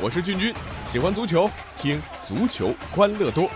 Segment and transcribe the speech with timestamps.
[0.00, 0.54] 我是俊君，
[0.86, 3.50] 喜欢足球，听足球欢乐多。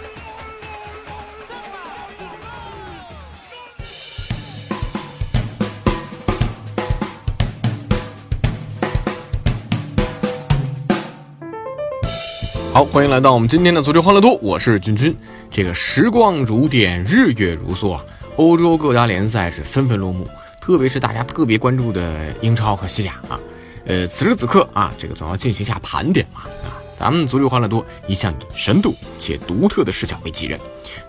[12.73, 15.17] 好，欢迎来到我们今天的足球欢乐多，我是君君。
[15.49, 18.05] 这个时光如电，日月如梭啊，
[18.35, 20.27] 欧洲各大联赛是纷纷落幕，
[20.61, 23.39] 特别是大家特别关注的英超和西甲啊。
[23.87, 26.79] 呃，此时此刻啊，这个总要进行一下盘点嘛啊。
[26.99, 30.61] 咱们足球欢乐多一向以深度且独特的视角为己任。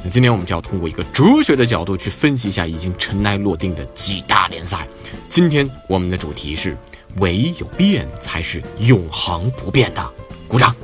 [0.03, 4.87] 那今天我们就要通过一个哲学的角度去分析一下已经尘埃落定的几大联赛。
[5.29, 6.75] 今天我们的主题是：
[7.17, 10.11] 唯有变才是永恒不变的。
[10.47, 10.75] 鼓掌。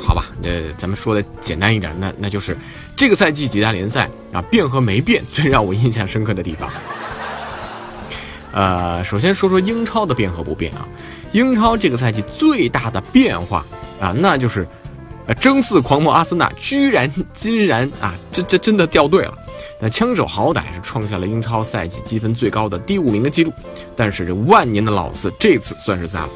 [0.00, 2.56] 好吧，那，咱们说的简单一点，那那就是
[2.96, 6.68] 这个赛季几大联赛啊，变和没变，最让我印象深刻的地方。
[8.52, 10.86] 呃，首先说说英超的变和不变啊，
[11.32, 13.64] 英超这个赛季最大的变化
[14.00, 14.66] 啊，那就是，
[15.26, 19.34] 呃，争四狂魔阿森纳居然竟然啊，这这真的掉队了。
[19.80, 23.52] 那枪手好歹是创下了英超赛季积分最高的第五名的记录，
[23.94, 26.28] 但是这万年的老四这次算是栽了。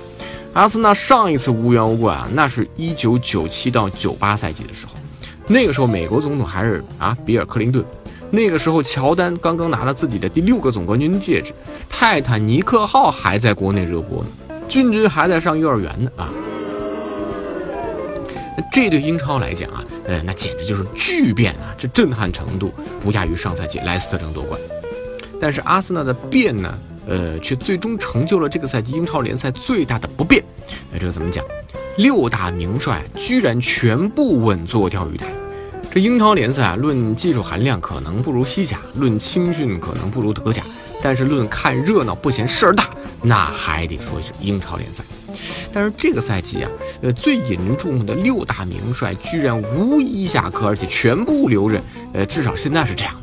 [0.53, 4.93] 阿森纳上一次无缘无故啊，那是一九九七到九八赛季的时候，
[5.47, 7.85] 那个时候美国总统还是啊比尔克林顿，
[8.35, 11.53] 那个时候乔丹刚刚拿了自己的第六个总冠军戒指，
[11.87, 14.29] 泰坦尼克号还在国内热播呢，
[14.67, 16.31] 君君还在上幼儿园呢啊，
[18.73, 22.73] 这对英超来讲啊，呃那简直就是巨变啊，这震撼程度
[23.03, 24.59] 不亚于上赛季莱斯特城夺冠，
[25.39, 26.79] 但是阿森纳的变呢？
[27.05, 30.43] 呃，却最终成就了这个赛季英超联赛最大的不变。
[30.95, 31.45] 哎，这个怎么讲？
[31.97, 35.27] 六大名帅居然全部稳坐钓鱼台。
[35.93, 40.63] 这英超联赛啊，论技术含量可能不如西甲，论青训可能不如德甲，
[41.03, 42.89] 但是论看热闹不嫌事儿大，
[43.21, 45.05] 那还得说是英超联赛。
[45.71, 46.71] 但是这个赛季啊，
[47.03, 51.83] 呃，最引人注目的六大名帅居然无一下课，而且全部留任。
[52.15, 53.15] 呃，至少现在是这样。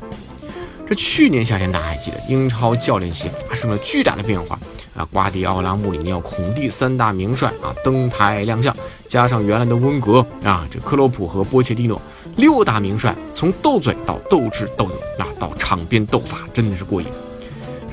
[0.88, 4.59] 这去年夏天，大家还记得英超教练席发生了巨大的变化
[5.00, 5.08] 啊！
[5.14, 8.76] 瓜迪奥拉、穆里尼奥、孔蒂三大名帅啊登台亮相，
[9.08, 12.00] 加上原来的温格啊，这克洛普和波切蒂诺
[12.36, 17.08] 六大名帅，从斗嘴到斗智斗勇啊，到场边斗法，真的是过瘾。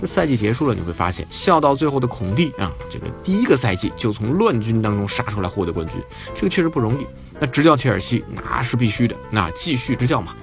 [0.00, 5.96] 这赛季结束了，你会发现笑到最后的孔蒂啊，这个第一个赛季就从乱军当中杀出来获得冠军，
[6.34, 7.06] 这个确实不容易。
[7.38, 10.34] 那执教切尔西那是必须的，那继续执教嘛。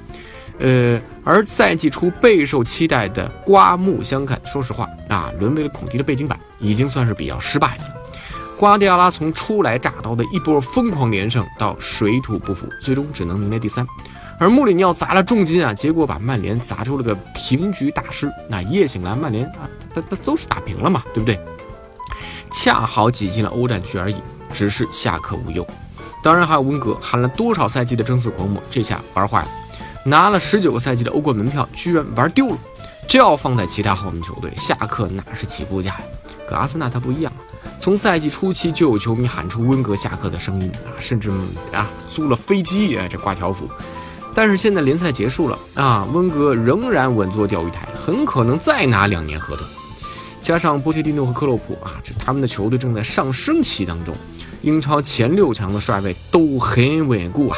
[0.60, 7.94] 呃，而赛季初备受期待的刮目相看，说实话啊，沦为了孔蒂的背景板，已经算是比较失败的了。
[8.58, 13.86] 瓜迪奥拉从初来乍到的一波疯狂连胜到水土不服，最终只能名列第三。
[14.40, 18.32] 而穆里尼奥砸了重金啊，结果把曼联砸出了个平局大师。
[18.48, 21.40] 那一夜醒来，曼联啊，他他都是打平了嘛，对不对？
[22.52, 24.16] 恰好挤进了欧战区而已，
[24.52, 25.66] 只是下课无忧。
[26.24, 29.48] 当然还有温格，喊了多少赛季的争四狂魔，这下玩坏了。
[30.06, 32.58] 拿了十九个赛季的欧冠门票，居然玩丢了。
[33.14, 36.02] 这要放在其他豪门球队，下课哪是起步价呀？
[36.48, 41.30] 可阿森纳他不一样啊，从赛季初期就有球迷喊出温格下课的声音啊，甚至
[41.72, 43.70] 啊租了飞机啊这挂条幅。
[44.34, 49.64] 但是现在联赛结束了啊，温格仍然稳坐钓鱼台，很可能再拿两年合同。
[50.42, 54.16] 加上波切蒂诺和克洛普啊，这他们的球队正在上升期当中，
[54.64, 57.58] 英超前六强的帅位都很稳固啊，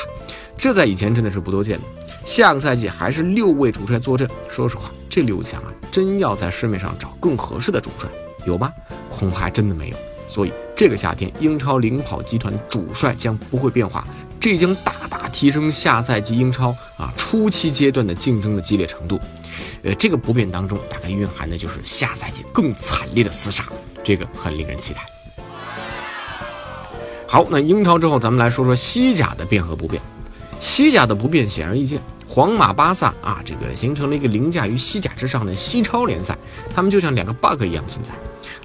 [0.57, 1.85] 这在以前真的是不多见的。
[2.25, 4.27] 下个赛季还是六位主帅坐镇。
[4.49, 8.09] 说实话，这六强啊，真要在市面上找更合适的主帅，
[8.45, 8.73] 有吗？
[9.09, 9.95] 恐怕真的没有。
[10.25, 14.05] 所以这个夏天，英超领跑集团主帅将不会变化，
[14.39, 19.19] 这将大大提升下赛季英超啊初期阶段的竞争的激烈程度。
[19.83, 23.65] 呃，这个不变当中，大概蕴含的就是下赛季更惨烈的厮杀，
[24.03, 25.05] 这个很令人期待。
[27.27, 30.01] 好，那英超之后，咱们来说说西甲的变和不变。
[30.59, 32.01] 西甲的不变显而易见。
[32.27, 36.37] 皇马、巴萨啊，这个形成了一个凌驾于西甲之上的西超联赛，
[36.73, 38.11] 他们就像两个 bug 一样存在。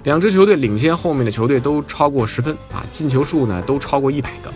[0.03, 4.51] 两支球队领先后面的球队都超过十分啊，进球数呢都超过一百个。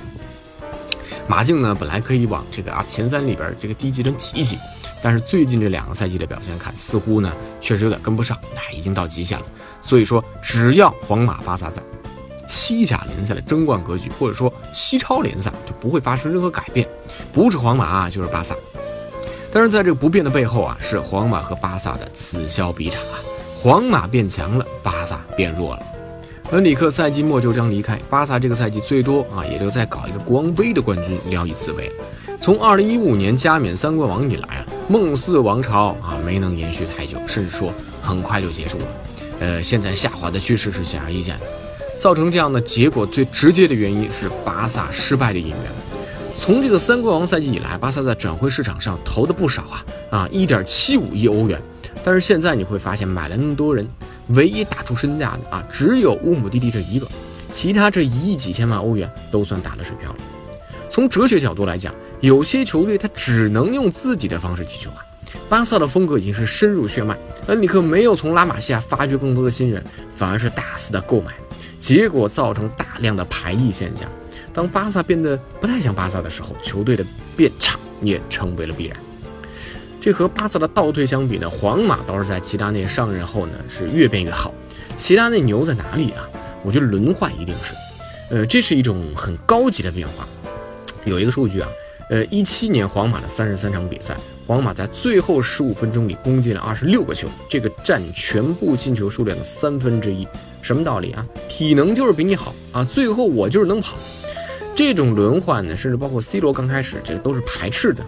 [1.27, 4.57] 马竞呢本来可以往这个啊前三里边这个低级层挤一挤，
[5.01, 7.31] 但是最近这两个赛季的表现看，似乎呢
[7.61, 9.45] 确实有点跟不上，那已经到极限了。
[9.81, 11.81] 所以说，只要皇马、巴萨在，
[12.47, 16.87] 西甲联赛的争冠格局或者说西超联赛就不会发生任何改变，
[17.31, 18.55] 不是皇马啊就是巴萨。
[19.55, 23.23] 但是在这个不变的背后啊，是皇马和巴萨的此消彼长啊，
[23.57, 25.83] 皇马变强了，巴萨变弱了。
[26.51, 31.89] 恩里克赛季末就将离开，巴萨这个赛季最多啊，也就再搞一个国王杯的冠军聊以自慰。
[32.41, 37.71] 从二零一五年加冕三冠王以来啊，梦四王朝啊没能延续太久，甚至说
[38.01, 38.85] 很快就结束了。
[39.39, 41.45] 呃，现在下滑的趋势是显而易见的。
[41.97, 45.57] 造成这样的结果最直接的原因是巴萨失败的引援。
[46.45, 51.59] 从这个三冠王赛季以来，巴萨在转会市场上投的不少啊啊，一点七五亿欧元。
[52.03, 53.83] 但是现在你会发现，买了那么多人，
[54.27, 57.07] 唯一打出身价的啊，只有乌姆蒂蒂这一个，
[57.49, 60.17] 其他这一亿几千万欧元都算打了水漂了。
[60.87, 64.97] 从哲学角度来讲，有些球队他只能用自己的方式踢球啊。
[65.49, 69.83] 巴萨的风格已经是深入血脉，恩里克没有从拉玛西亚发掘更多的新人，
[70.15, 71.33] 反而是大肆的购买，
[71.79, 74.07] 结果造成大量的排异现象。
[74.55, 77.05] 当巴萨变得不太像巴萨的时候，球队的
[77.35, 78.97] 变差也成为了必然。
[79.99, 84.53] 这和巴萨的倒退相比呢，皇马倒是在齐达内上任后呢是越变越好。
[84.95, 86.23] 齐达内牛在哪里啊？
[86.63, 87.73] 我觉得轮换一定是，
[88.29, 90.25] 呃，这是一种很高级的变化。
[91.03, 91.67] 有一个数据啊，
[92.09, 94.15] 呃，一七年皇马的三十三场比赛，
[94.47, 100.25] 皇马在最后十五分钟里攻进了二十六个球，这个占全部进球数量的三分之一。
[100.61, 101.27] 什么道理啊？
[101.49, 103.97] 体能就是比你好啊，最后我就是能跑。
[104.75, 108.05] 这种轮换呢，甚至包括 C 罗刚开始这个都是排斥的。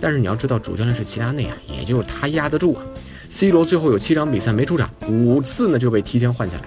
[0.00, 2.82] 但是你要知道，主教练是齐达内啊，也就是他压得住啊。
[3.30, 6.62] C 罗最后有七场比赛没出场，五次呢就被提前换下来。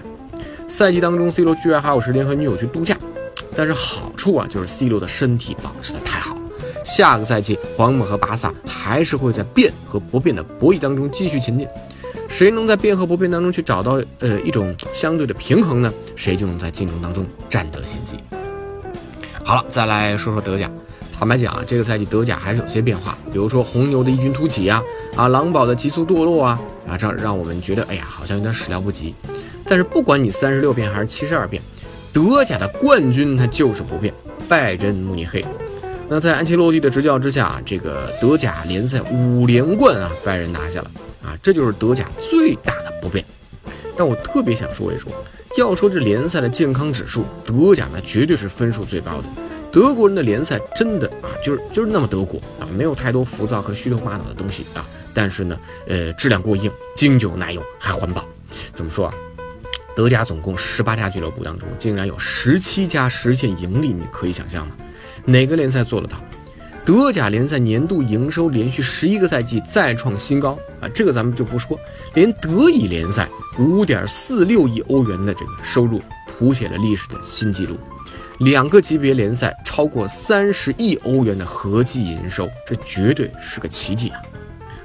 [0.66, 2.98] 赛季当中，C 罗居然还有时间和女友去度假。
[3.54, 6.36] 但是好处啊，就是 C 罗的身体保持的太好。
[6.84, 11.66] 下个赛季，皇马和巴萨还是会在变和不变的博弈当中继续前进。
[12.28, 15.92] 谁能在变和不变当中去找到呃一种相对的平衡呢？
[16.16, 18.16] 谁就能在竞争当中占得先机。
[19.48, 20.70] 好了，再来说说德甲。
[21.10, 24.82] 坦白讲啊，这个赛季德甲还是有些变化，比如说红牛的异军突起呀，
[25.16, 29.14] 啊，狼堡的急速堕落啊，啊，这让我们觉得，哎呀，好像有点始料不及。
[29.64, 31.62] 但是不管你三十六变还是七十二变，
[32.12, 34.12] 德甲的冠军它就是不变，
[34.46, 35.42] 拜仁慕尼黑。
[36.10, 40.90] 那在安切洛蒂的执教之下，这个德甲联赛五连冠啊，拜仁拿下了
[41.24, 43.24] 啊，这就是德甲最大的不变。
[43.96, 45.10] 但我特别想说一说，
[45.58, 49.24] 要说这联赛的健康指数，德甲那绝对是分数最高的。
[49.72, 54.86] 德国人的联赛真的啊，就是就是那么德国啊，没有太多浮躁和虚头巴脑的东西啊。
[55.12, 55.58] 但是呢，
[55.88, 58.24] 呃，质量过硬，经久耐用，还环保。
[58.72, 59.14] 怎么说啊？
[59.96, 64.76] 德甲总共十八家俱乐部当中，竟然有十七家实现盈利，你可以想象吗？
[65.24, 66.22] 哪个联赛做得到？
[66.88, 70.88] 德甲联赛年度营收连续十一个赛季再创新高啊！
[70.94, 71.78] 这个咱们就不说，
[72.14, 77.76] 连德乙联赛五点四六亿欧元的这个收入，谱写了历史的新纪录。
[78.38, 84.22] 两个级别联赛超过三十亿欧元的合计营收，这绝对是个奇迹啊！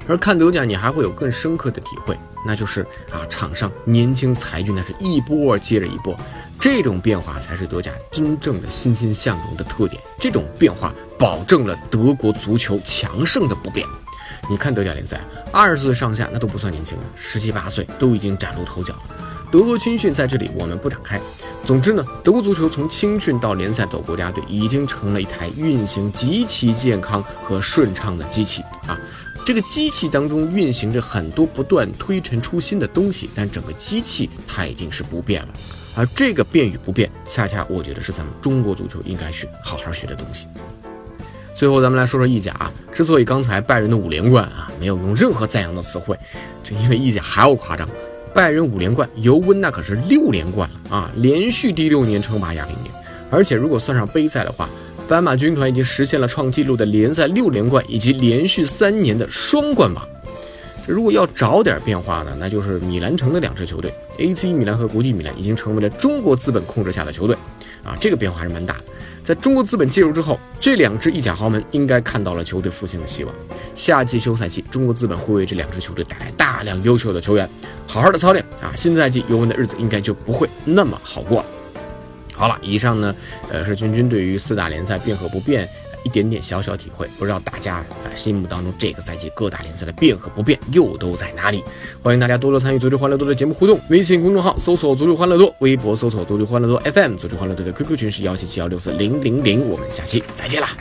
[0.06, 2.14] 而看德甲，你还会有更深刻的体会，
[2.46, 6.16] 那就是啊，场上年轻才俊那是一波接着一波，
[6.60, 10.00] 这种变化才是德甲真正的欣欣向荣的特点。
[10.18, 13.86] 这种变化保证了德国足球强盛的不变。
[14.50, 15.20] 你看德甲联赛，
[15.50, 19.02] 二十岁上下那都不算年轻了，十七八岁都已经崭露头角了。
[19.50, 21.20] 德国青训在这里我们不展开。
[21.64, 28.98] 总之呢，德国足球从青训到联赛到国家队，已经成了一台运行极其健康和顺畅的机器啊。
[29.44, 35.48] 这个机器当中运行着很多不断推陈出新的东西，但整个机器它已经是不变了。
[35.94, 40.48] 而这个变与不变，恰恰我觉得是咱们中国足球应该去好好学的东西。
[41.54, 42.72] 最后，咱们来说说意甲啊。
[42.90, 46.18] 之所以刚才拜仁的五连冠啊，没有用任何赞扬的词汇，
[46.62, 47.86] 这因为意甲还要夸张。
[48.34, 51.12] 拜仁五连冠，尤文那可是六连冠了啊！
[51.16, 52.90] 连续第六年称霸亚平宁，
[53.30, 54.68] 而且如果算上杯赛的话，
[55.06, 60.08] 斑马军团已经实现了创纪录的联赛六连冠以及连续三年的双冠王。
[60.86, 67.36] 如果要找点变化呢，那就是米兰城的两支球队，AC 米兰和国际米兰已经成为了中国资本控制下的球队。
[67.82, 68.84] 啊，这个变化还是蛮大的。
[69.22, 73.34] 在中国资本介入之后，这两支意甲豪门应该看到了球队复兴的希望。
[73.74, 77.48] 夏季休赛期，中国资本会为这两支球队带来大量优秀的球员，
[77.86, 78.72] 好好的操练啊！
[78.74, 81.46] 新赛季尤文的日子应该就不会那么好过了。
[82.36, 83.14] 好了，以上呢，
[83.50, 85.68] 呃，是君君对于四大联赛变和不变。
[86.06, 91.64] 一点点小小体会，不知道大家啊心目当中这个赛季各大联赛的变和不变又都在哪里？
[92.02, 100.76] 欢迎大家多多参与足球欢乐多的节目互动，微信公众号搜索足球欢乐多，微博搜索足球欢乐多 FM，足球欢乐多的 QQ 群是幺七七幺六四零零零，我们下期再见啦！